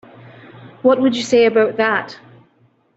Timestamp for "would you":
0.99-1.21